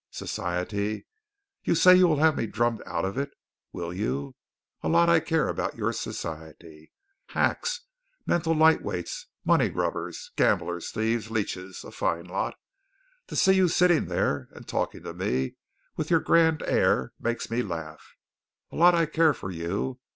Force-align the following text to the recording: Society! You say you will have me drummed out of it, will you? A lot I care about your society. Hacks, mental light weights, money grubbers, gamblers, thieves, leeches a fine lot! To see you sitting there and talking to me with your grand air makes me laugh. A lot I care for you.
Society! 0.09 1.05
You 1.63 1.75
say 1.75 1.93
you 1.95 2.07
will 2.07 2.15
have 2.17 2.35
me 2.35 2.47
drummed 2.47 2.81
out 2.87 3.05
of 3.05 3.19
it, 3.19 3.29
will 3.71 3.93
you? 3.93 4.33
A 4.81 4.89
lot 4.89 5.09
I 5.09 5.19
care 5.19 5.47
about 5.47 5.75
your 5.77 5.93
society. 5.93 6.91
Hacks, 7.27 7.81
mental 8.25 8.55
light 8.55 8.81
weights, 8.81 9.27
money 9.45 9.69
grubbers, 9.69 10.31
gamblers, 10.35 10.89
thieves, 10.89 11.29
leeches 11.29 11.83
a 11.83 11.91
fine 11.91 12.25
lot! 12.25 12.55
To 13.27 13.35
see 13.35 13.51
you 13.53 13.67
sitting 13.67 14.05
there 14.07 14.49
and 14.53 14.67
talking 14.67 15.03
to 15.03 15.13
me 15.13 15.57
with 15.97 16.09
your 16.09 16.19
grand 16.19 16.63
air 16.63 17.13
makes 17.19 17.51
me 17.51 17.61
laugh. 17.61 18.15
A 18.71 18.75
lot 18.77 18.95
I 18.95 19.05
care 19.05 19.35
for 19.35 19.51
you. 19.51 19.99